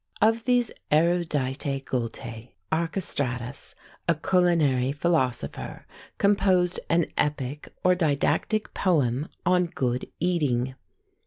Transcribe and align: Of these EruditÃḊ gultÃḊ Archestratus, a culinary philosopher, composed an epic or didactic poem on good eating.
Of 0.19 0.45
these 0.45 0.71
EruditÃḊ 0.91 1.83
gultÃḊ 1.83 2.53
Archestratus, 2.71 3.75
a 4.07 4.15
culinary 4.15 4.91
philosopher, 4.91 5.85
composed 6.17 6.79
an 6.89 7.05
epic 7.19 7.71
or 7.83 7.93
didactic 7.93 8.73
poem 8.73 9.27
on 9.45 9.67
good 9.67 10.07
eating. 10.19 10.73